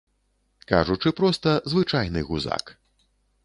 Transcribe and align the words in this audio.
Кажучы 0.71 1.13
проста, 1.21 1.53
звычайны 1.77 2.27
гузак. 2.33 2.77